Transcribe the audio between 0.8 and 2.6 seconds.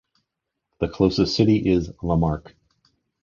closest city is Lamarque.